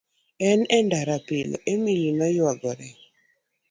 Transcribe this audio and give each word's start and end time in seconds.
En 0.51 0.59
e 0.75 0.79
ndara 0.85 1.15
pilepile, 1.27 1.57
Emali 1.71 2.09
noyuagore. 2.17 2.89